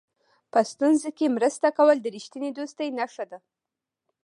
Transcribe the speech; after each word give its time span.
په 0.51 0.59
ستونزو 0.71 1.09
کې 1.17 1.33
مرسته 1.37 1.67
کول 1.77 1.97
د 2.01 2.07
رښتینې 2.15 2.49
دوستۍ 2.57 2.89
نښه 2.99 3.25
ده. 3.31 3.39